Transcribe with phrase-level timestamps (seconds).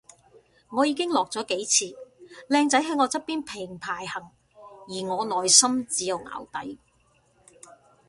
[0.69, 1.95] 我已經落咗幾次，
[2.49, 4.31] 靚仔喺我側邊平排行
[4.87, 6.79] 而我內心只有淆底